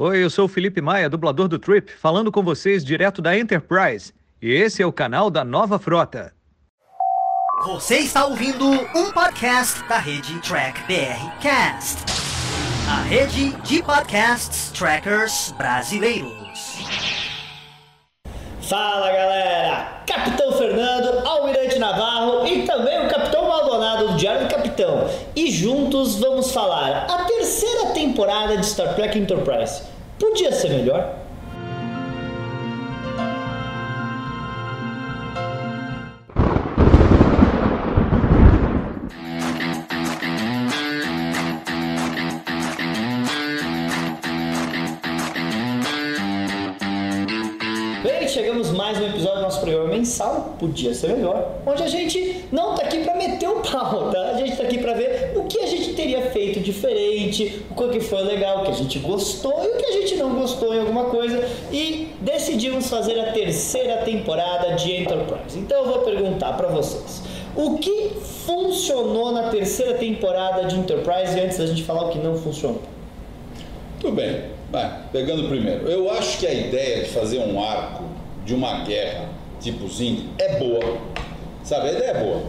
[0.00, 4.14] Oi, eu sou o Felipe Maia, dublador do Trip, falando com vocês direto da Enterprise.
[4.40, 6.32] E esse é o canal da Nova Frota.
[7.64, 12.04] Você está ouvindo um podcast da rede Track BR Cast,
[12.88, 16.78] a rede de podcasts trackers brasileiros.
[18.68, 23.07] Fala galera, Capitão Fernando, Almirante Navarro e também o
[24.18, 25.08] Diário do Capitão.
[25.34, 29.82] E juntos vamos falar a terceira temporada de Star Trek Enterprise.
[30.18, 31.14] Podia ser melhor?
[50.08, 54.30] Mensal, podia ser melhor, onde a gente não tá aqui para meter o pau, tá?
[54.34, 58.00] A gente tá aqui para ver o que a gente teria feito diferente, o que
[58.00, 60.80] foi legal, o que a gente gostou e o que a gente não gostou em
[60.80, 65.58] alguma coisa e decidimos fazer a terceira temporada de Enterprise.
[65.58, 67.22] Então eu vou perguntar para vocês,
[67.54, 68.12] o que
[68.46, 72.80] funcionou na terceira temporada de Enterprise antes da gente falar o que não funcionou?
[74.00, 74.56] Tudo bem.
[74.70, 75.88] Vai, pegando primeiro.
[75.88, 78.04] Eu acho que a ideia de fazer um arco
[78.44, 79.28] de uma guerra
[79.60, 80.98] tipo Zing é boa.
[81.64, 82.42] Sabe, a ideia é boa.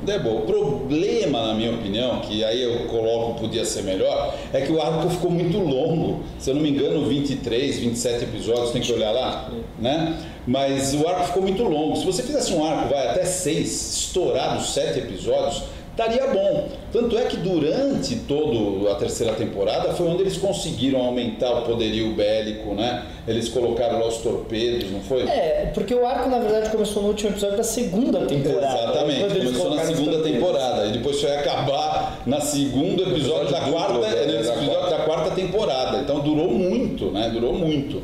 [0.00, 0.40] A ideia é boa.
[0.40, 4.80] O problema, na minha opinião, que aí eu coloco podia ser melhor, é que o
[4.80, 6.22] arco ficou muito longo.
[6.38, 10.18] Se eu não me engano, 23, 27 episódios, tem que olhar lá, né?
[10.46, 11.96] Mas o arco ficou muito longo.
[11.96, 16.68] Se você fizesse um arco, vai até seis, estourado sete episódios, estaria bom.
[16.92, 22.14] Tanto é que durante toda a terceira temporada foi onde eles conseguiram aumentar o poderio
[22.14, 23.06] bélico, né?
[23.26, 25.22] Eles colocaram lá os torpedos, não foi?
[25.22, 28.92] É, porque o arco na verdade começou no último episódio da segunda temporada.
[28.92, 34.26] Exatamente, começou na segunda temporada e depois foi acabar na segundo episódio da quarta, né,
[34.26, 35.98] nesse da episódio da quarta temporada.
[35.98, 37.28] Então durou muito, né?
[37.32, 38.02] Durou muito.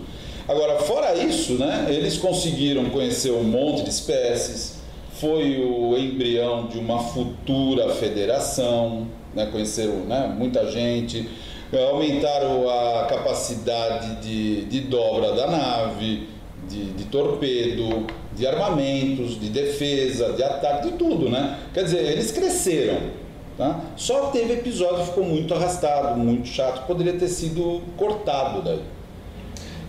[0.49, 1.87] Agora, fora isso, né?
[1.89, 4.83] Eles conseguiram conhecer um monte de espécies.
[5.15, 9.47] Foi o embrião de uma futura federação, né?
[9.53, 10.35] Conheceram, né?
[10.37, 11.29] Muita gente.
[11.73, 16.29] Eh, Aumentaram a capacidade de, de dobra da nave,
[16.69, 21.59] de, de torpedo, de armamentos, de defesa, de ataque, de tudo, né?
[21.73, 22.99] Quer dizer, eles cresceram.
[23.59, 23.81] Tá?
[23.97, 28.81] Só teve episódio que ficou muito arrastado, muito chato, poderia ter sido cortado daí.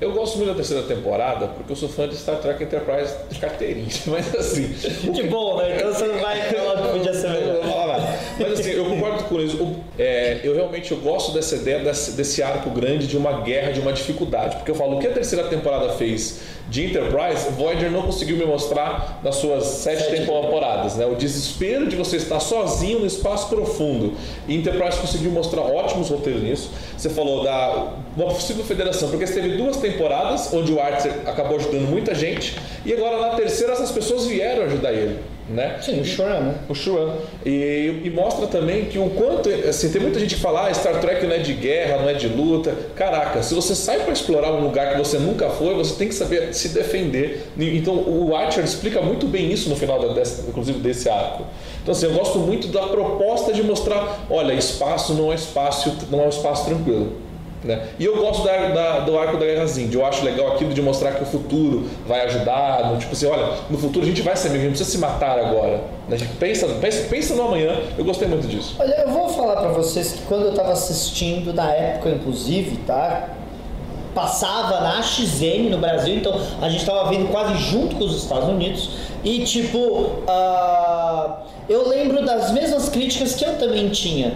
[0.02, 3.40] Eu gosto muito da terceira temporada porque eu sou fã de Star Trek Enterprise de
[3.40, 4.68] carteirinha, mas assim.
[5.14, 5.78] Que bom, né?
[5.78, 7.62] Então você não vai falar que podia ser melhor.
[8.38, 9.64] Mas assim, eu concordo com isso.
[9.64, 10.13] O- é,
[10.44, 13.94] eu realmente eu gosto dessa ideia desse, desse arco grande de uma guerra, de uma
[13.94, 14.56] dificuldade.
[14.58, 16.40] Porque eu falo, o que a terceira temporada fez
[16.70, 20.96] de Enterprise, Voyager não conseguiu me mostrar nas suas sete, Sete temporadas.
[20.96, 21.06] Né?
[21.06, 24.14] O desespero de você estar sozinho no espaço profundo.
[24.48, 26.72] E Enterprise conseguiu mostrar ótimos roteiros nisso.
[26.98, 31.58] Você falou da uma possível federação, porque você teve duas temporadas onde o Archer acabou
[31.58, 32.56] ajudando muita gente.
[32.86, 35.33] E agora na terceira essas pessoas vieram ajudar ele.
[35.50, 35.78] Né?
[35.82, 36.56] Sim, o Shoran, né?
[36.70, 37.16] o Shuan.
[37.46, 39.50] E, e mostra também que o quanto.
[39.50, 42.14] Assim, tem muita gente que fala, ah, Star Trek não é de guerra, não é
[42.14, 42.74] de luta.
[42.96, 46.14] Caraca, se você sai para explorar um lugar que você nunca foi, você tem que
[46.14, 47.46] saber se defender.
[47.58, 51.44] Então o Archer explica muito bem isso no final, da, dessa, inclusive desse arco.
[51.82, 56.22] Então assim, eu gosto muito da proposta de mostrar, olha, espaço não é espaço, não
[56.22, 57.23] é um espaço tranquilo.
[57.64, 57.88] Né?
[57.98, 59.96] E eu gosto da, da- do arco da Guerra Zindi.
[59.96, 62.92] Eu acho legal aquilo de mostrar que o futuro vai ajudar.
[62.92, 64.92] No, tipo assim, olha, no futuro a gente vai ser amigo, a gente não precisa
[64.92, 65.78] se matar agora.
[65.78, 65.82] né?
[66.12, 67.78] A gente pensa, pensa, pensa no amanhã.
[67.98, 68.76] Eu gostei muito disso.
[68.80, 73.30] Olha, eu vou falar pra vocês que quando eu tava assistindo, na época inclusive, tá?
[74.14, 78.48] Passava na XN no Brasil, então a gente tava vindo quase junto com os Estados
[78.48, 78.90] Unidos.
[79.24, 81.38] E tipo, ah,
[81.68, 84.34] eu lembro das mesmas críticas que eu também tinha.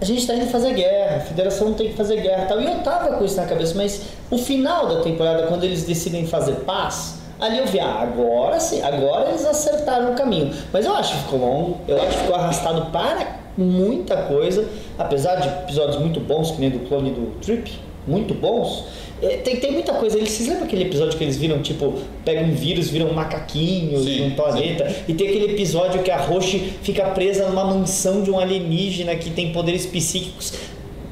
[0.00, 2.60] A gente tá indo fazer guerra, a federação tem que fazer guerra e tal.
[2.60, 6.26] E eu tava com isso na cabeça, mas o final da temporada, quando eles decidem
[6.26, 10.54] fazer paz, ali eu vi, ah, agora sim, agora eles acertaram o caminho.
[10.72, 14.66] Mas eu acho que ficou longo, eu acho que ficou arrastado para muita coisa,
[14.98, 18.84] apesar de episódios muito bons, que nem do clone do Trip, muito bons.
[19.22, 20.16] é, Tem, tem muita coisa.
[20.16, 21.94] Eles, vocês lembram aquele episódio que eles viram, tipo,
[22.24, 24.94] pegam um vírus, viram macaquinhos Sim, num planeta?
[25.06, 29.30] E tem aquele episódio que a Roche fica presa numa mansão de um alienígena que
[29.30, 30.52] tem poderes psíquicos.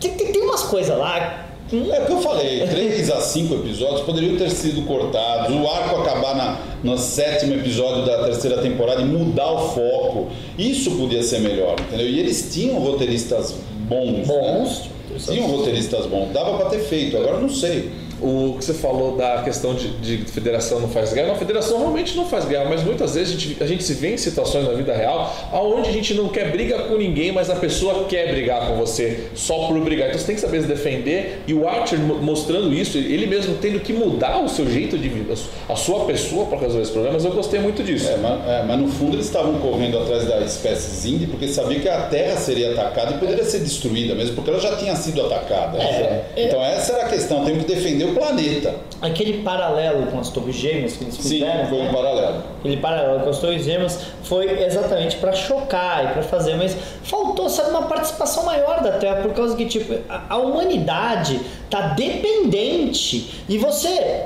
[0.00, 1.44] Tem, tem, tem umas coisas lá.
[1.70, 5.96] É o que eu falei, 3 a 5 episódios poderiam ter sido cortados, o arco
[5.96, 10.28] acabar na, no sétimo episódio da terceira temporada e mudar o foco.
[10.58, 12.08] Isso podia ser melhor, entendeu?
[12.08, 14.26] E eles tinham roteiristas bons.
[14.26, 14.80] Bons.
[14.80, 14.97] Né?
[15.26, 17.90] Tinham roteiristas bons, dava pra ter feito, agora não sei.
[18.20, 21.78] O que você falou da questão de, de federação não faz guerra, não, a federação
[21.78, 24.66] realmente não faz guerra, mas muitas vezes a gente, a gente se vê em situações
[24.66, 28.30] na vida real onde a gente não quer briga com ninguém, mas a pessoa quer
[28.32, 30.08] brigar com você só por brigar.
[30.08, 33.80] Então você tem que saber se defender e o Archer mostrando isso, ele mesmo tendo
[33.80, 35.34] que mudar o seu jeito de vida,
[35.68, 38.08] a sua pessoa para resolver os problemas, eu gostei muito disso.
[38.08, 41.80] É, mas, é, mas no fundo eles estavam correndo atrás da espécie Zindi porque sabiam
[41.80, 45.24] que a Terra seria atacada e poderia ser destruída mesmo, porque ela já tinha sido
[45.24, 45.78] atacada.
[45.78, 48.74] É, então essa era a questão, temos que defender planeta.
[49.00, 51.66] Aquele paralelo com as torres gêmeas que eles Sim, fizeram.
[51.68, 51.92] foi um né?
[51.92, 52.42] paralelo.
[52.58, 57.48] Aquele paralelo com as torres gêmeas foi exatamente para chocar e para fazer, mas faltou,
[57.48, 61.40] sabe, uma participação maior da Terra, por causa que, tipo, a, a humanidade
[61.70, 64.24] tá dependente e você.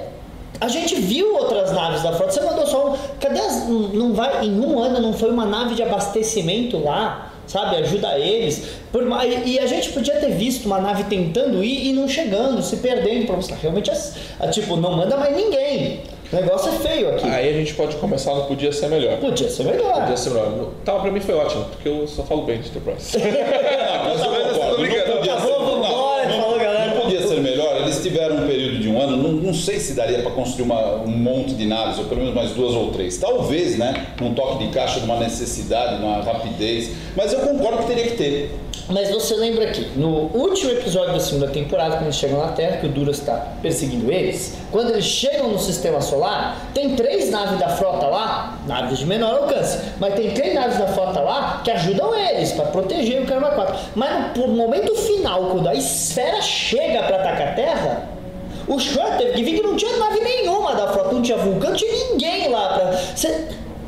[0.61, 2.33] A gente viu outras naves da frota.
[2.33, 2.97] Você mandou só um.
[3.19, 3.69] Cadê as.
[3.69, 4.45] Não vai.
[4.45, 7.77] Em um ano não foi uma nave de abastecimento lá, sabe?
[7.77, 8.63] Ajuda eles.
[8.91, 12.63] Por, ma- e a gente podia ter visto uma nave tentando ir e não chegando,
[12.63, 13.27] se perdendo.
[13.27, 13.91] Pra mostrar realmente.
[13.91, 16.01] as- a, tipo, não manda mais ninguém.
[16.33, 17.27] O negócio é feio aqui.
[17.29, 19.19] Aí a gente pode começar no Podia Ser Melhor.
[19.19, 20.01] Podia ser melhor.
[20.01, 20.69] Podia ser melhor.
[20.83, 23.19] Tá, pra mim foi ótimo, porque eu só falo bem de Enterprise.
[23.21, 24.79] Não, mas eu concordo,
[25.09, 26.95] não podia Tá ser- bom, vamos não, embora, não- falou, galera.
[26.95, 29.95] Não podia ser melhor, eles tiveram um período de um ano, não, não sei se
[29.95, 33.19] daria para construir uma- um monte de naves, ou pelo menos mais duas ou três.
[33.19, 38.05] Talvez, né, num toque de caixa, numa necessidade, numa rapidez, mas eu concordo que teria
[38.05, 38.51] que ter.
[38.89, 42.79] Mas você lembra que no último episódio da segunda temporada, quando eles chegam na Terra,
[42.79, 47.59] que o Duras está perseguindo eles, quando eles chegam no sistema solar, tem três naves
[47.59, 51.71] da frota lá, naves de menor alcance, mas tem três naves da frota lá que
[51.71, 53.77] ajudam eles para proteger o Karma 4.
[53.95, 58.09] Mas no, momento final, quando a esfera chega para atacar a Terra,
[58.67, 61.71] o Short teve que vir que não tinha nave nenhuma da frota, não tinha vulcão,
[61.71, 62.93] não tinha ninguém lá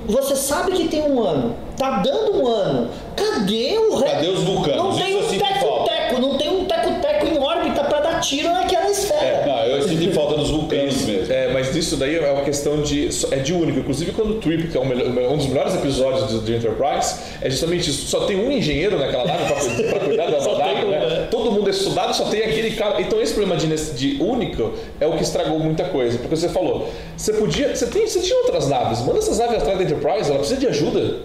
[0.06, 2.90] você sabe que tem um ano, tá dando um ano.
[3.32, 4.76] Cadê o re- Cadê os vulcanos?
[4.76, 8.90] Não Isso tem um teco-teco, não tem um teco-teco em órbita pra dar tiro naquela
[8.90, 9.44] esfera.
[9.46, 11.32] Não, eu senti falta dos vulcanos mesmo.
[11.32, 13.08] É, mas isso daí é uma questão de.
[13.30, 13.78] É de único.
[13.80, 17.90] Inclusive, quando o Trip, que é um dos melhores episódios de, de Enterprise, é justamente
[17.90, 18.06] isso.
[18.06, 21.28] Só tem um engenheiro naquela nave pra, pra cuidar da nave, né?
[21.30, 23.00] Todo mundo é estudado, só tem aquele cara.
[23.00, 26.18] Então, esse problema de, de único é o que estragou muita coisa.
[26.18, 27.74] Porque você falou, você podia.
[27.74, 30.66] Você, tem, você tinha outras naves, manda essas naves atrás da Enterprise, ela precisa de
[30.68, 31.16] ajuda.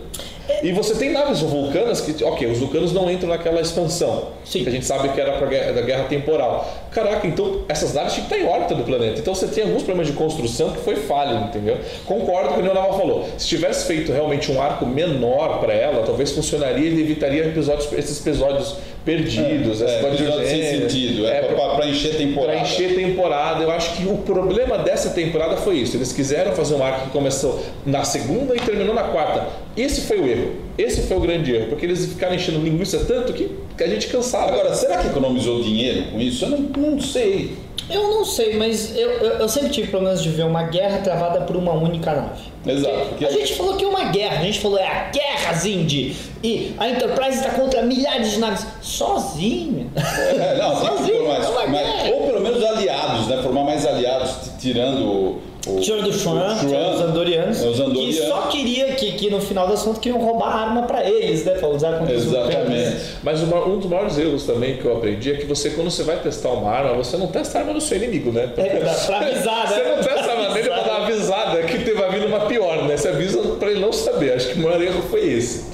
[0.61, 4.29] E você tem naves vulcanas que, ok, os vulcanos não entram naquela expansão.
[4.43, 4.63] Sim.
[4.63, 6.67] Que a gente sabe que era pra guerra, da guerra temporal.
[6.91, 9.19] Caraca, então essas naves tinham que estar em órbita do planeta.
[9.19, 11.77] Então você tem alguns problemas de construção que foi falho, entendeu?
[12.05, 13.29] Concordo com o que o Leonardo falou.
[13.37, 18.19] Se tivesse feito realmente um arco menor para ela, talvez funcionaria e evitaria episódios, esses
[18.25, 18.75] episódios
[19.05, 22.51] perdidos, É, essa coisa de episódio sem sentido, é, pra- pra, pra encher temporada.
[22.53, 25.95] Pra encher temporada, eu acho que o problema dessa temporada foi isso.
[25.97, 29.47] Eles quiseram fazer um arco que começou na segunda e terminou na quarta.
[29.77, 30.48] Esse foi o erro.
[30.77, 34.07] Esse foi o grande erro, porque eles ficaram enchendo linguiça tanto que, que a gente
[34.07, 34.53] cansava.
[34.53, 36.45] Agora, será que economizou dinheiro com isso?
[36.45, 36.59] Eu não,
[36.91, 37.57] não sei.
[37.89, 41.41] Eu não sei, mas eu, eu, eu sempre tive problemas de ver uma guerra travada
[41.41, 42.41] por uma única nave.
[42.67, 45.53] Exato, Porque A gente falou que é uma guerra, a gente falou é a guerra
[45.53, 46.15] Zindi.
[46.43, 49.87] E a Enterprise está contra milhares de naves sozinha.
[49.95, 53.41] É, não, que Sozinho, formar, é mas- ou pelo menos aliados, né?
[53.41, 55.79] Formar mais aliados, tirando o.
[55.79, 58.15] Tirando do tirando os Andorianos, É, os que Andorianos.
[58.27, 61.53] só queria que, que no final das contas queriam roubar a arma pra eles, né?
[61.55, 62.97] Pra usar contra Exatamente.
[63.23, 66.03] Mas uma- um dos maiores erros também que eu aprendi é que você, quando você
[66.03, 68.49] vai testar uma arma, você não testa a arma do seu inimigo, né?
[68.57, 69.75] É, pra, pra avisar, né?
[69.75, 72.39] Você não testa a arma dele pra dar uma avisada que te- vai vir uma
[72.41, 72.95] pior, né?
[72.97, 74.33] Você avisa pra ele não saber.
[74.33, 75.65] Acho que o maior erro foi esse.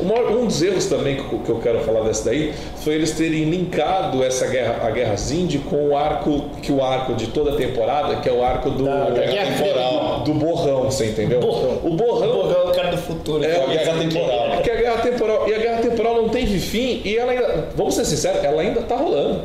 [0.00, 0.04] O
[0.38, 3.44] um dos erros também que eu- que eu quero falar dessa daí foi eles terem
[3.44, 7.56] linkado essa guerra, a Guerra Zindi com o arco, que o arco de toda a
[7.56, 10.20] temporada, que é o arco do, Da- da Guerra temporal.
[10.24, 11.40] do borrão, você entendeu?
[11.40, 11.78] Borrão.
[11.84, 13.44] O borrão Porra, o cara do futuro.
[13.44, 14.50] É, que a guerra que- temporal.
[14.54, 17.94] porque a guerra temporal e a guerra temporal não teve fim e ela ainda, vamos
[17.94, 19.42] ser sinceros, ela ainda tá rolando.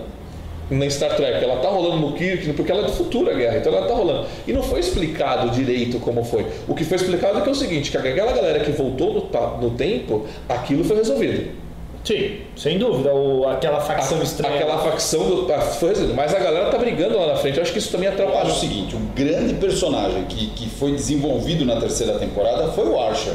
[0.69, 3.57] Na Star Trek, ela tá rolando no Kirk, porque ela é do futuro a guerra,
[3.57, 4.27] então ela tá rolando.
[4.47, 6.45] E não foi explicado direito como foi.
[6.67, 9.57] O que foi explicado é que é o seguinte, que aquela galera que voltou no,
[9.61, 11.63] no tempo, aquilo foi resolvido.
[12.03, 13.13] Sim, sem dúvida.
[13.13, 14.55] O, aquela facção estranha.
[14.55, 16.15] Aquela facção do, ah, foi resolvido.
[16.15, 17.57] Mas a galera tá brigando lá na frente.
[17.57, 18.55] Eu acho que isso também Eu acho atrapalhou.
[18.55, 23.33] o seguinte, o grande personagem que, que foi desenvolvido na terceira temporada foi o Archer.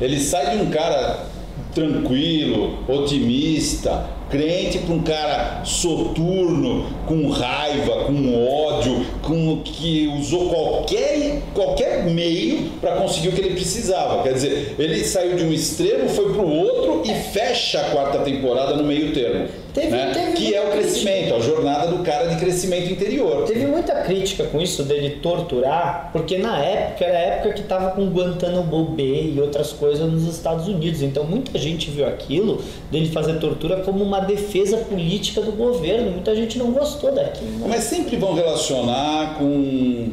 [0.00, 1.26] Ele sai de um cara
[1.74, 11.42] tranquilo, otimista, crente para um cara soturno, com raiva, com ódio, com que usou qualquer,
[11.54, 14.22] qualquer meio para conseguir o que ele precisava.
[14.22, 18.18] Quer dizer, ele saiu de um extremo, foi para o outro e fecha a quarta
[18.20, 19.48] temporada no meio termo.
[19.72, 20.10] Teve- né?
[20.12, 23.44] teve que é o crescimento, a jornada do cara de crescimento interior.
[23.44, 27.90] Teve muita crítica com isso dele torturar, porque na época era a época que tava
[27.92, 31.02] com Guantanamo Bay e outras coisas nos Estados Unidos.
[31.02, 32.60] Então muita gente viu aquilo
[32.90, 36.10] dele fazer tortura como uma defesa política do governo.
[36.12, 37.58] Muita gente não gostou daquilo.
[37.58, 37.66] né?
[37.68, 40.12] Mas sempre vão relacionar com,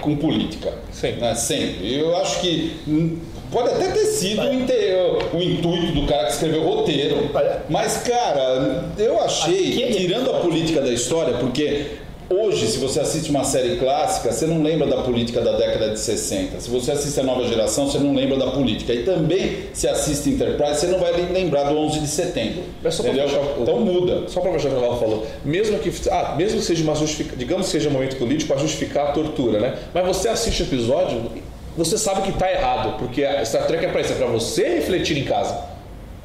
[0.00, 0.72] com política.
[0.92, 1.20] Sempre.
[1.20, 1.34] Né?
[1.34, 1.94] Sempre.
[1.94, 3.18] Eu acho que hum,
[3.50, 7.30] pode até ter sido o, o intuito do cara que escreveu o roteiro.
[7.68, 11.86] Mas, cara, eu achei, tirando a política da história, porque
[12.34, 16.00] hoje, se você assiste uma série clássica, você não lembra da política da década de
[16.00, 16.60] 60.
[16.60, 18.92] Se você assiste a nova geração, você não lembra da política.
[18.92, 22.62] E também, se assiste Enterprise, você não vai lembrar do 11 de setembro.
[23.02, 23.28] Entendeu?
[23.28, 24.28] fechar Então muda.
[24.28, 27.36] Só para fechar o que Val falou, mesmo que, ah, mesmo que seja uma justifica,
[27.36, 29.78] digamos que seja um momento político para justificar a tortura, né?
[29.92, 31.22] Mas você assiste o episódio,
[31.76, 34.76] você sabe que tá errado, porque a Star Trek é para isso, é para você
[34.76, 35.73] refletir em casa,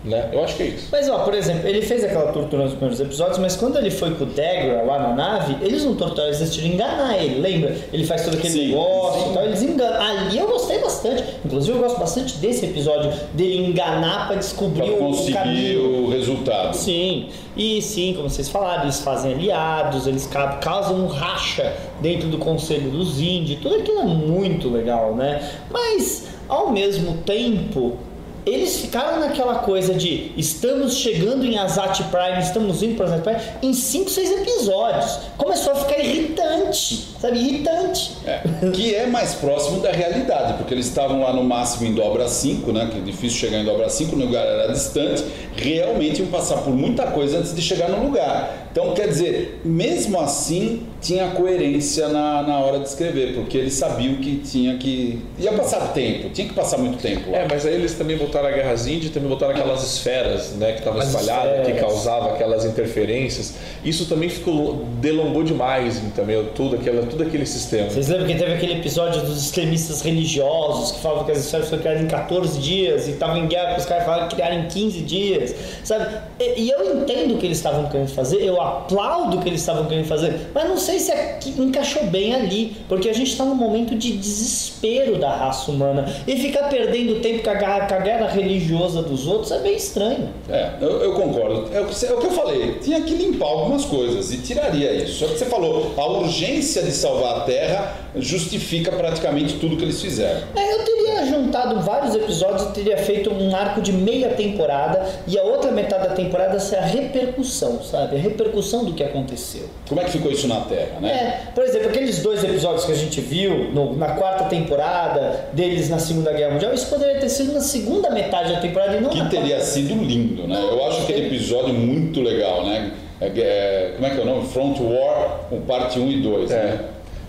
[0.03, 0.29] né?
[0.31, 0.87] Eu acho que é isso.
[0.91, 4.13] Mas, ó, por exemplo, ele fez aquela tortura nos primeiros episódios, mas quando ele foi
[4.15, 7.75] com o Degra lá na nave, eles não torturaram, eles decidiram enganar ele, lembra?
[7.91, 9.29] Ele faz todo aquele Sim, negócio sim.
[9.31, 10.01] e tal, eles enganam.
[10.01, 11.23] Ali eu gostei bastante.
[11.45, 16.05] Inclusive, eu gosto bastante desse episódio, dele enganar pra descobrir Para o conseguir caminho.
[16.05, 16.73] o resultado.
[16.75, 17.27] Sim,
[17.57, 22.37] e sim, como vocês falaram, eles fazem aliados, eles ca- causam um racha dentro do
[22.37, 25.41] Conselho dos Índios, tudo aquilo é muito legal, né?
[25.69, 27.97] Mas, ao mesmo tempo,
[28.45, 33.39] eles ficaram naquela coisa de estamos chegando em Azat Prime, estamos indo para Azat Prime,
[33.61, 35.19] em 5, 6 episódios.
[35.37, 37.39] Começou a ficar irritante, sabe?
[37.39, 38.17] Irritante.
[38.25, 38.41] É,
[38.73, 42.71] que é mais próximo da realidade, porque eles estavam lá no máximo em dobra 5,
[42.71, 42.89] né?
[42.91, 45.23] Que é difícil chegar em dobra 5, o lugar era distante,
[45.55, 48.69] realmente iam passar por muita coisa antes de chegar no lugar.
[48.71, 54.15] Então, quer dizer, mesmo assim, tinha coerência na, na hora de escrever, porque eles sabiam
[54.15, 55.19] que tinha que.
[55.39, 57.39] ia passar tempo, tinha que passar muito tempo lá.
[57.39, 60.79] É, mas aí eles também botaram a Guerra Índia também botaram aquelas esferas, né, que
[60.79, 63.55] estavam As espalhadas, que causava aquelas interferências.
[63.83, 67.89] Isso também ficou delongou demais também tudo aquela tudo aquele sistema.
[67.89, 71.81] Vocês lembram que teve aquele episódio dos extremistas religiosos que falavam que as esferas foram
[71.81, 74.67] criadas em 14 dias e estavam em guerra com os caras falavam que criaram em
[74.67, 76.05] 15 dias, sabe?
[76.39, 79.61] E, e eu entendo o que eles estavam querendo fazer, eu aplaudo o que eles
[79.61, 83.43] estavam querendo fazer, mas não sei se aqui encaixou bem ali, porque a gente está
[83.43, 87.99] num momento de desespero da raça humana e ficar perdendo tempo com a, com a
[87.99, 90.29] guerra religiosa dos outros é bem estranho.
[90.49, 91.69] É, eu, eu concordo.
[91.73, 94.93] É o, que, é o que eu falei, tinha que limpar algumas coisas e tiraria
[94.93, 95.19] isso.
[95.19, 100.01] Só que você falou, a urgência de salvar a Terra justifica praticamente tudo que eles
[100.01, 100.41] fizeram.
[100.55, 105.37] É, eu teria juntado vários episódios e teria feito um arco de meia temporada e
[105.37, 108.15] a outra metade da temporada ser a repercussão, sabe?
[108.15, 109.63] A repercussão do que aconteceu.
[109.87, 111.09] Como é que ficou isso na Terra, né?
[111.09, 115.89] É, por exemplo, aqueles dois episódios que a gente viu no- na quarta temporada deles
[115.89, 119.09] na Segunda Guerra Mundial, isso poderia ter sido na segunda metade da temporada e não
[119.09, 119.65] Que na teria quarta.
[119.65, 120.55] sido lindo, né?
[120.69, 122.91] Eu acho aquele episódio muito legal, né?
[123.21, 124.47] É, é, como é que é o nome?
[124.47, 126.55] Front War, com parte 1 e 2, É.
[126.55, 126.79] né?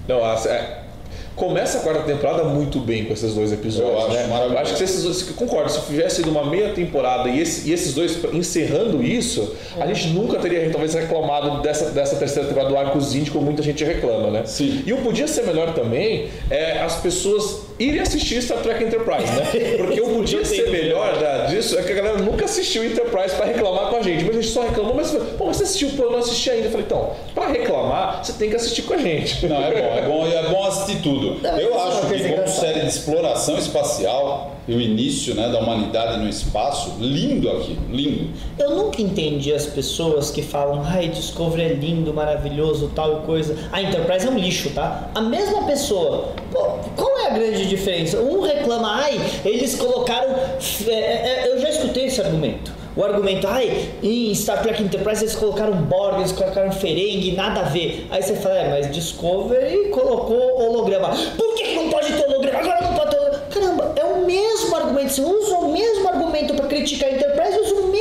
[0.07, 0.80] Não, a- é,
[1.41, 4.27] começa a quarta temporada muito bem com esses dois episódios, Eu acho né?
[4.27, 4.55] maravilhoso.
[4.55, 7.69] Eu acho que se esses dois, concordo, se tivesse sido uma meia temporada e, esse-
[7.69, 12.71] e esses dois encerrando isso, a gente nunca teria talvez reclamado dessa, dessa terceira temporada
[12.71, 14.43] do Arcozinho, como muita gente reclama, né?
[14.45, 14.83] Sim.
[14.87, 19.77] E o podia ser melhor também é as pessoas irem assistir Star Trek Enterprise, né?
[19.79, 23.47] Porque o podia ser melhor da- disso é que a galera nunca assistiu Enterprise pra
[23.47, 24.25] reclamar com a gente.
[24.25, 26.67] Mas a gente só reclamou, mas pô, mas você assistiu, pô, eu não assisti ainda.
[26.67, 29.47] Eu falei, então, pra reclamar, você tem que assistir com a gente.
[29.47, 31.39] Não, é bom, é bom, é bom assistir tudo.
[31.59, 36.19] Eu é acho que como série de exploração espacial e o início né, da humanidade
[36.19, 38.29] no espaço, lindo aqui, lindo.
[38.59, 43.57] Eu nunca entendi as pessoas que falam, ai, Discovery é lindo, maravilhoso, tal coisa.
[43.73, 45.11] A Enterprise é um lixo, tá?
[45.15, 46.35] A mesma pessoa.
[46.53, 46.70] Pô,
[47.31, 48.19] a grande diferença?
[48.21, 50.35] Um reclama, ai, eles colocaram.
[50.87, 52.73] é, é, é, eu já escutei esse argumento.
[52.97, 57.65] O argumento, ai, em Star Trek Enterprise eles colocaram Borg, eles colocaram Ferengi, nada a
[57.65, 58.09] ver.
[58.11, 61.11] Aí você fala, é, mas Discovery colocou holograma.
[61.37, 62.59] Por que que não pode ter holograma?
[62.59, 63.45] Agora não pode ter holograma.
[63.49, 65.13] Caramba, é o mesmo argumento.
[65.13, 68.00] Você usa o mesmo argumento para criticar a Enterprise, usa o mesmo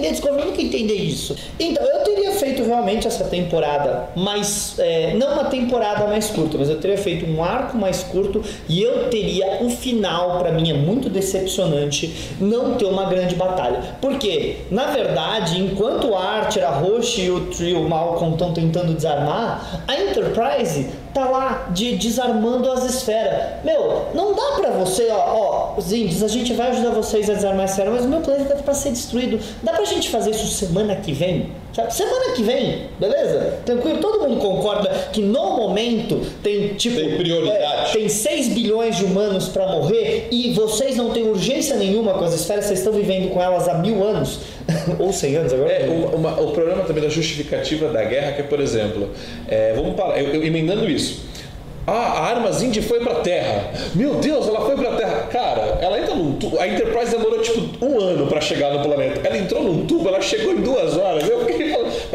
[0.00, 0.28] defender.
[0.28, 1.36] Eu nunca entendi isso.
[1.58, 4.78] Então, eu teria feito realmente essa temporada mais.
[4.78, 8.82] é, não uma temporada mais curta, mas eu teria feito um arco mais curto e
[8.82, 13.96] eu teria o final, para mim é muito decepcionante, não ter uma grande batalha.
[14.00, 19.82] Porque, na verdade, enquanto o Archer, a Roche e o trio Malcolm estão tentando desarmar,
[19.86, 20.86] a Enterprise
[21.16, 23.64] tá lá de desarmando as esferas.
[23.64, 27.34] Meu, não dá pra você, ó, ó, os índios, a gente vai ajudar vocês a
[27.34, 29.40] desarmar a esfera, mas o meu planeta tá pra ser destruído.
[29.62, 31.50] Dá pra gente gente fazer isso semana que vem?
[31.76, 31.94] Sabe?
[31.94, 33.58] Semana que vem, beleza?
[33.66, 33.98] Tranquilo?
[33.98, 36.96] Todo mundo concorda que no momento tem tipo.
[36.96, 37.90] Tem prioridade.
[37.90, 42.24] é, tem 6 bilhões de humanos para morrer e vocês não têm urgência nenhuma com
[42.24, 44.38] as esferas, vocês estão vivendo com elas há mil anos.
[44.98, 45.70] Ou 100 anos agora.
[45.70, 49.10] É, o, uma- o problema também da justificativa da guerra, que é, por exemplo,
[49.46, 51.26] é, vamos parar, eu, eu emendando isso.
[51.88, 53.70] Ah, a armas Indy foi pra Terra.
[53.94, 55.28] Meu Deus, ela foi pra Terra.
[55.30, 56.58] Cara, ela entra num tubo.
[56.58, 59.20] A Enterprise demorou tipo um ano pra chegar no planeta.
[59.24, 61.28] Ela entrou num tubo, ela chegou em duas horas.
[61.28, 61.46] Eu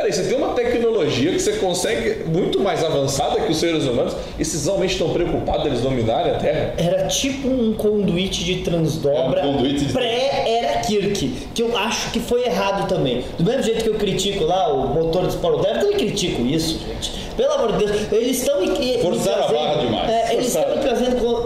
[0.01, 4.13] peraí, você tem uma tecnologia que você consegue muito mais avançada que os seres humanos
[4.37, 6.73] e vocês realmente estão preocupados eles dominarem a Terra?
[6.77, 12.11] Era tipo um conduíte de transdobra É um conduíte de- pré-era Kirk, que eu acho
[12.11, 13.23] que foi errado também.
[13.37, 16.41] Do mesmo jeito que eu critico lá o motor do Sport Dev, eu também critico
[16.45, 17.21] isso, gente.
[17.37, 18.61] Pelo amor de Deus, eles estão
[19.01, 20.09] Forçaram a barra demais.
[20.09, 20.63] É, eles estão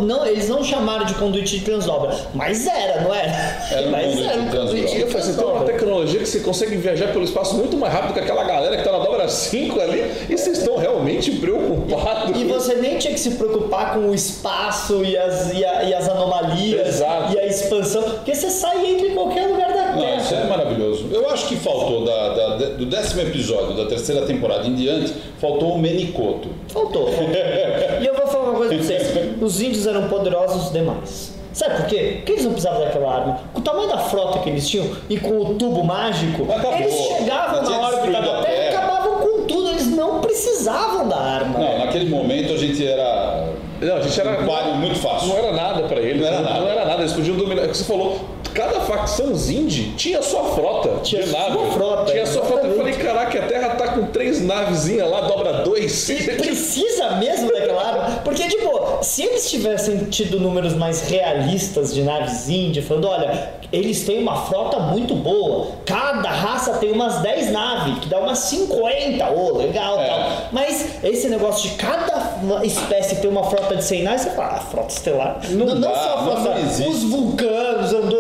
[0.02, 3.32] Não, eles não chamaram de conduíte de transdobra, mas era, não era?
[3.72, 4.60] Era um mas conduíte era um de transdobra.
[4.60, 5.74] conduíte E de eu falei, você tem uma transdobra.
[5.74, 8.92] tecnologia que você consegue viajar pelo espaço muito mais rápido que aquela galera que tá
[8.92, 12.40] na dobra 5 ali, e vocês estão realmente preocupados.
[12.40, 15.94] E você nem tinha que se preocupar com o espaço e as, e a- e
[15.94, 17.34] as anomalias Exato.
[17.34, 19.96] e a expansão, porque você sai e entra em qualquer lugar da Terra.
[19.96, 21.06] Não, isso é maravilhoso.
[21.12, 25.74] Eu acho que faltou da- da- do décimo episódio da terceira temporada em diante, faltou
[25.74, 26.50] o Menicoto.
[26.70, 27.08] Faltou.
[27.08, 27.30] faltou.
[28.02, 29.08] e eu vou falar uma coisa pra vocês.
[29.42, 31.34] Os índios eram poderosos demais.
[31.54, 32.16] Sabe por quê?
[32.18, 33.40] Porque eles não precisavam daquela arma.
[33.54, 36.74] Com o tamanho da frota que eles tinham e com o tubo mágico, Acabou.
[36.74, 39.70] eles chegavam na tinha órbita destruído da a Terra e acabavam com tudo.
[39.70, 41.58] Eles não precisavam da arma.
[41.60, 43.48] Não, naquele momento a gente era
[43.80, 44.42] Não, a gente era.
[44.42, 45.30] um páreo muito fácil.
[45.30, 46.22] Não era nada pra eles.
[46.22, 46.60] Não era nada.
[46.60, 47.02] Não era nada.
[47.04, 47.62] Eles podiam dominar.
[47.62, 48.20] É o que você falou.
[48.56, 51.72] Cada facção Zindi tinha sua frota Tinha de sua nave.
[51.74, 52.68] frota, Tinha sua frota.
[52.68, 56.10] Eu falei, caraca, a Terra tá com três navezinhas lá, dobra dois.
[56.10, 58.22] E precisa mesmo daquela arma?
[58.24, 64.06] Porque, tipo, se eles tivessem tido números mais realistas de naves índia, falando, olha, eles
[64.06, 69.30] têm uma frota muito boa, cada raça tem umas 10 naves, que dá umas 50,
[69.32, 70.08] ô, legal É.
[70.08, 70.20] tal.
[70.54, 74.60] Mas esse negócio de cada espécie ter uma frota de 100 naves, você fala, ah,
[74.60, 75.40] frota estelar.
[75.50, 76.90] Não dá, só a não frota, existe.
[76.90, 78.15] os vulcanos, mundo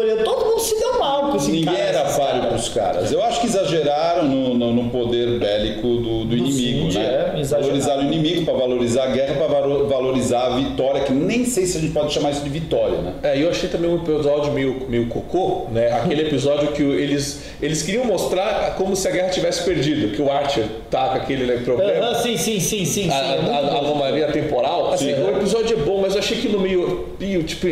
[1.47, 1.77] Ninguém cara.
[1.79, 2.47] era páreo cara.
[2.47, 3.11] pros caras.
[3.11, 7.33] Eu acho que exageraram no, no- no poder bélico do, do inimigo, né?
[7.39, 7.43] é.
[7.43, 9.47] Valorizaram o inimigo para valorizar a guerra, para
[9.87, 13.13] valorizar a vitória, que nem sei se a gente pode chamar isso de vitória, né?
[13.23, 15.91] É, e eu achei também um episódio meio, meio cocô, né?
[15.91, 20.31] Aquele episódio que eles, eles queriam mostrar como se a guerra tivesse perdido, que o
[20.31, 22.05] Archer tá com aquele né, problema.
[22.07, 23.03] Aham, sim, sim, sim, sim.
[23.03, 24.93] sim, a, é muito a- a anomalia temporal.
[24.93, 25.21] Assim, Sim.
[25.23, 27.09] o episódio é bom, mas eu achei que no meio,
[27.45, 27.67] tipo,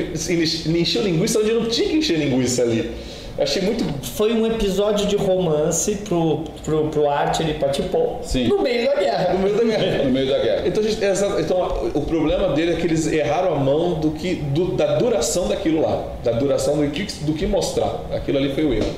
[0.77, 2.91] encheu linguiça onde não tinha que encher linguiça ali.
[3.37, 3.83] Eu achei muito.
[4.05, 8.47] foi um episódio de romance pro, pro, pro Archer e pra Tipol Sim.
[8.47, 9.33] no meio da guerra.
[9.33, 10.03] No meio da guerra.
[10.03, 10.67] No meio da guerra.
[10.67, 14.11] Então, a gente- exato, então, o problema dele é que eles erraram a mão do
[14.11, 18.01] que, do- da duração daquilo lá, da duração do que, do que mostrar.
[18.13, 18.93] Aquilo ali foi o erro.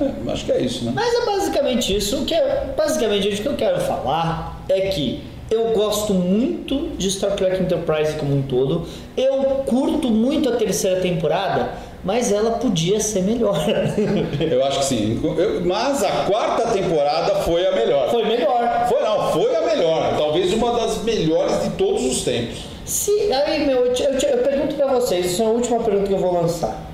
[0.00, 0.92] É, acho que é isso, né?
[0.94, 2.22] Mas é basicamente isso.
[2.22, 7.10] O que é, basicamente o que eu quero falar é que eu gosto muito de
[7.10, 8.84] Star Trek Enterprise como um todo.
[9.16, 9.34] Eu
[9.66, 11.70] curto muito a terceira temporada,
[12.06, 13.58] mas ela podia ser melhor.
[14.40, 15.20] Eu acho que sim.
[15.36, 18.08] Eu- mas a quarta temporada foi a melhor.
[18.10, 18.86] Foi melhor.
[18.88, 20.16] Foi não, foi a melhor.
[20.16, 22.58] Talvez uma das melhores de todos os tempos.
[22.84, 25.80] Se, aí, meu, eu, te- eu te- eu pergunto pra vocês, isso é a última
[25.80, 26.86] pergunta que eu vou lançar.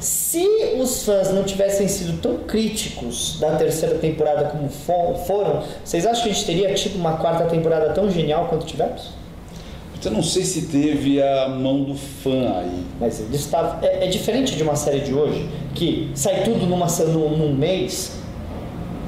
[0.00, 0.44] Se
[0.78, 6.24] os fãs não tivessem sido tão críticos da terceira temporada como fo- foram, vocês acham
[6.24, 9.10] que a gente teria tido uma quarta temporada tão genial quanto tivemos?
[10.04, 12.84] Eu não sei se teve a mão do fã aí.
[13.00, 13.78] Mas eles estavam.
[13.82, 18.12] É, é diferente de uma série de hoje, que sai tudo numa, num, num mês.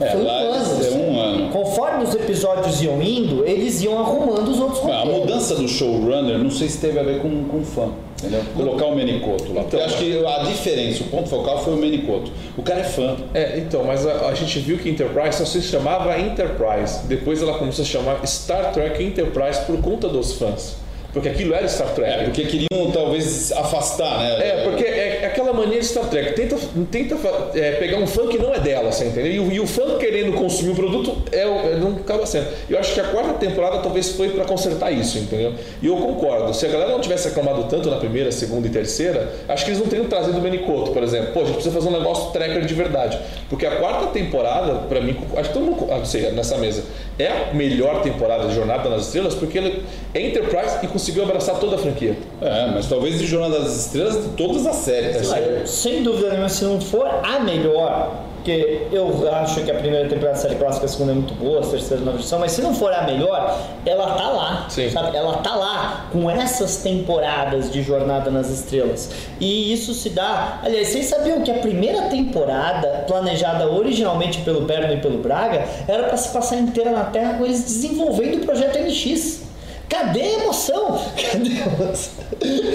[0.00, 0.84] É, Foi um ano.
[0.84, 1.48] é um ano.
[1.50, 5.18] Conforme os episódios iam indo, eles iam arrumando os outros A roteiros.
[5.20, 7.90] mudança do showrunner, não sei se teve a ver com, com fã.
[8.18, 8.42] Entendeu?
[8.56, 9.62] Colocar o Menicoto lá.
[9.62, 12.32] Porque eu acho que a diferença, o ponto focal foi o Menicoto.
[12.56, 13.16] O cara é fã.
[13.32, 17.06] É, então, mas a, a gente viu que Enterprise só se chamava Enterprise.
[17.06, 20.76] Depois ela começou a chamar Star Trek Enterprise por conta dos fãs.
[21.12, 22.12] Porque aquilo era Star Trek.
[22.12, 24.48] É, porque queriam talvez afastar, né?
[24.48, 26.32] É, porque é, é aquela mania de Star Trek.
[26.34, 26.56] Tenta,
[26.90, 27.16] tenta
[27.54, 29.32] é, pegar um fã que não é dela, você entendeu?
[29.32, 32.46] E, o- e o fã querendo consumir o produto é, é- não acaba sendo.
[32.68, 35.52] Eu acho que a quarta temporada talvez foi para consertar isso, entendeu?
[35.82, 36.52] E eu concordo.
[36.54, 39.80] Se a galera não tivesse reclamado tanto na primeira, segunda e terceira, acho que eles
[39.80, 41.32] não teriam trazido o Benicoto, por exemplo.
[41.32, 43.18] Pô, a gente precisa fazer um negócio tracker de verdade.
[43.50, 46.82] Porque a quarta temporada, para mim, acho que todo mundo, ah, não sei, nessa mesa,
[47.18, 49.82] é a melhor temporada de Jornada nas Estrelas, porque ele
[50.14, 52.16] é Enterprise e conseguiu abraçar toda a franquia.
[52.40, 55.07] É, mas talvez de Jornada das Estrelas de todas as séries.
[55.32, 59.74] Ah, eu- sem dúvida nenhuma, se não for a melhor, porque eu acho que a
[59.74, 62.52] primeira temporada da série clássica, a segunda é muito boa, a terceira nova edição, mas
[62.52, 64.88] se não for a melhor, ela tá lá, Sim.
[64.90, 65.14] sabe?
[65.16, 69.10] Ela tá lá com essas temporadas de Jornada nas Estrelas.
[69.40, 70.60] E isso se dá.
[70.62, 76.04] Aliás, vocês sabiam que a primeira temporada, planejada originalmente pelo Berno e pelo Braga, era
[76.04, 79.47] para se passar inteira na Terra com eles desenvolvendo o projeto NX.
[79.88, 81.00] Cadê a emoção?
[81.16, 82.24] Cadê a emoção?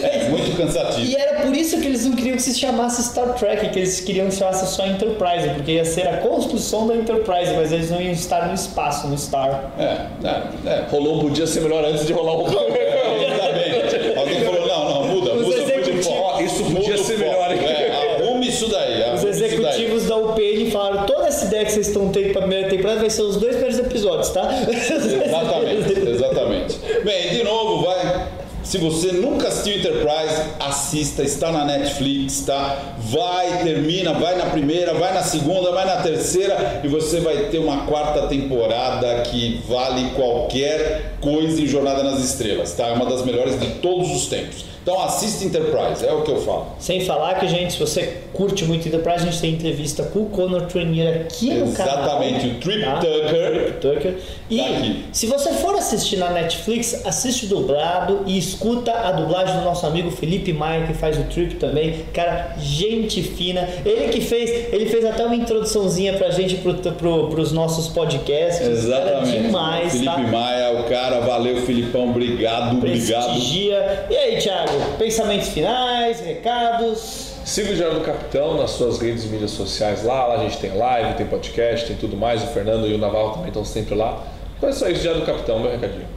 [0.03, 1.05] É muito cansativo.
[1.05, 3.99] E era por isso que eles não queriam que se chamasse Star Trek, que eles
[4.01, 7.89] queriam que se chamasse só Enterprise, porque ia ser a construção da Enterprise, mas eles
[7.91, 9.71] não iam estar no espaço, no Star.
[9.77, 9.83] É,
[10.27, 10.83] é, é.
[10.89, 12.47] Rolou um podia ser melhor antes de rolar um.
[13.23, 14.17] Exatamente.
[14.19, 16.19] Alguém falou, não, não, muda, Os muda o executivos- foco.
[16.23, 17.29] Ó, isso Muda podia o ser foco.
[17.29, 17.59] melhor, hein?
[17.63, 18.93] É, arrume isso daí.
[18.97, 19.43] Os arrume isso daí.
[19.53, 23.09] executivos da UPN falaram: toda essa ideia que vocês estão tendo pra primeira temporada vai
[23.09, 24.49] ser os dois primeiros episódios, tá?
[24.67, 26.79] Exatamente, exatamente.
[27.03, 28.27] Bem, de novo, vai.
[28.63, 32.95] Se você nunca assistiu Enterprise, assista, está na Netflix, tá?
[32.97, 37.59] Vai, termina, vai na primeira, vai na segunda, vai na terceira e você vai ter
[37.59, 42.87] uma quarta temporada que vale qualquer coisa em Jornada nas Estrelas, tá?
[42.87, 44.72] É uma das melhores de todos os tempos.
[44.83, 46.67] Então assista Enterprise, é o que eu falo.
[46.77, 50.25] Sem falar que, gente, se você curte muito Enterprise, a gente tem entrevista com o
[50.25, 52.03] Conor Trainier aqui no canal.
[52.03, 52.95] Exatamente, o Trip tá?
[52.95, 53.51] Tucker.
[53.51, 54.15] Trip Tucker.
[54.49, 59.63] E Tá se você for assistir na Netflix, assiste dublado e escuta a dublagem do
[59.63, 62.03] nosso amigo Felipe Maia, que faz o Trip também.
[62.13, 63.67] Cara, gente fina.
[63.85, 68.67] Ele que fez, ele fez até uma introduçãozinha pra gente pro, pro, pros nossos podcasts.
[68.67, 69.31] Exatamente.
[69.31, 70.17] Cara, demais, Felipe tá?
[70.17, 73.31] Maia, o cara, valeu, Filipão, obrigado, obrigado.
[73.31, 74.07] Prestigia.
[74.09, 77.33] E aí, Thiago, pensamentos finais, recados?
[77.45, 80.27] Siga o Diário do Capitão nas suas redes e mídias sociais lá.
[80.27, 82.43] Lá a gente tem live, tem podcast, tem tudo mais.
[82.43, 84.23] O Fernando e o Navarro também estão sempre lá.
[84.57, 86.07] Então é só isso, Diário do Capitão, meu recadinho.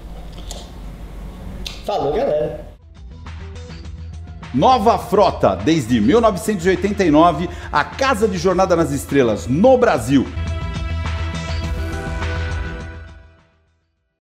[1.85, 2.67] Falou, galera.
[4.55, 10.27] Nova Frota, desde 1989, a Casa de Jornada nas Estrelas no Brasil.